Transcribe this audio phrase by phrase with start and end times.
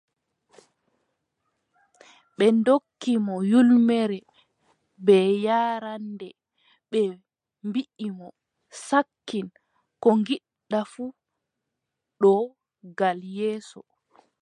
[2.37, 4.19] Ɓe ndokki mo ƴulmere,
[5.05, 6.27] bee yaaraande,
[6.89, 6.99] ɓe
[7.67, 8.27] mbii mo:
[8.85, 9.47] sakkin,
[10.01, 11.11] ko ngiɗɗa fuu,
[12.21, 12.31] ɗo
[12.97, 13.79] gal yeeso.